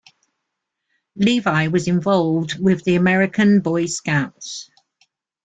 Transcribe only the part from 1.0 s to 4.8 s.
Levy was involved with the American Boy Scouts.